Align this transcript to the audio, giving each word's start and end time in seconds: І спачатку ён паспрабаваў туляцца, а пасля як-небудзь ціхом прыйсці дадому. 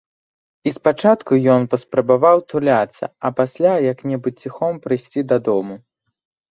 І 0.69 0.71
спачатку 0.77 1.33
ён 1.55 1.67
паспрабаваў 1.75 2.43
туляцца, 2.55 3.05
а 3.27 3.33
пасля 3.41 3.73
як-небудзь 3.93 4.41
ціхом 4.51 4.73
прыйсці 4.89 5.31
дадому. 5.37 5.75